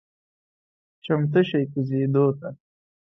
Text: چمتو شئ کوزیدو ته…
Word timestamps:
چمتو 1.03 1.39
شئ 1.49 1.63
کوزیدو 1.71 2.25
ته… 2.39 2.49